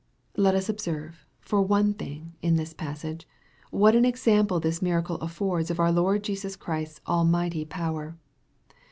Let 0.35 0.55
us 0.55 0.67
observe, 0.67 1.27
for 1.41 1.61
one 1.61 1.93
thing, 1.93 2.33
in 2.41 2.55
this 2.55 2.73
passage, 2.73 3.27
tuhat 3.71 3.95
an 3.95 4.03
example 4.03 4.59
this 4.59 4.81
miracle 4.81 5.17
affords 5.17 5.69
of 5.69 5.79
our 5.79 5.91
Lord 5.91 6.23
Jesus 6.23 6.55
Christ 6.55 6.93
s 6.97 7.01
al 7.07 7.23
mighty 7.23 7.65
power. 7.65 8.17